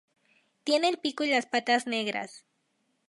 Tiene 0.63 0.89
el 0.89 0.97
pico 0.97 1.23
y 1.25 1.29
las 1.29 1.45
patas 1.45 1.85
negras. 1.85 2.43